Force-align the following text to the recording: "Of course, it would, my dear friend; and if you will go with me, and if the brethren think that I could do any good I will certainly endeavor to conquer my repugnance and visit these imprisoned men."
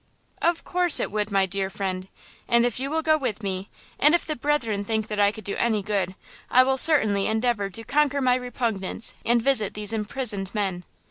"Of 0.41 0.63
course, 0.63 0.99
it 0.99 1.11
would, 1.11 1.29
my 1.29 1.45
dear 1.45 1.69
friend; 1.69 2.07
and 2.47 2.65
if 2.65 2.79
you 2.79 2.89
will 2.89 3.03
go 3.03 3.19
with 3.19 3.43
me, 3.43 3.69
and 3.99 4.15
if 4.15 4.25
the 4.25 4.35
brethren 4.35 4.83
think 4.83 5.05
that 5.09 5.19
I 5.19 5.31
could 5.31 5.43
do 5.43 5.55
any 5.57 5.83
good 5.83 6.15
I 6.49 6.63
will 6.63 6.79
certainly 6.79 7.27
endeavor 7.27 7.69
to 7.69 7.83
conquer 7.83 8.19
my 8.19 8.33
repugnance 8.33 9.13
and 9.23 9.39
visit 9.43 9.75
these 9.75 9.93
imprisoned 9.93 10.55
men." 10.55 10.85